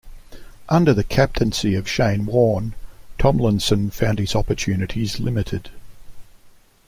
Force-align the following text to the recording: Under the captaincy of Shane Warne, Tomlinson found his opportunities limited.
Under 0.67 0.95
the 0.95 1.03
captaincy 1.03 1.75
of 1.75 1.87
Shane 1.87 2.25
Warne, 2.25 2.73
Tomlinson 3.19 3.91
found 3.91 4.17
his 4.17 4.35
opportunities 4.35 5.19
limited. 5.19 5.69